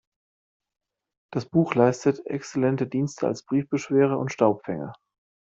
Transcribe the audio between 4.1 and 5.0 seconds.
und Staubfänger.